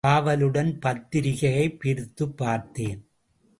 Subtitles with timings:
[0.07, 3.01] ஆவலுடன் பத்திரிகையைப் பிரித்துப்பார்த்தேன்.